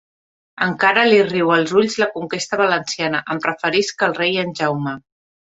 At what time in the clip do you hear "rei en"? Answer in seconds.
4.23-4.53